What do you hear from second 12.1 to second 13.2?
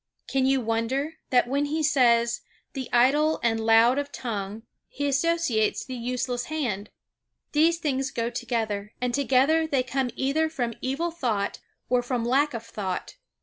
lack of thought.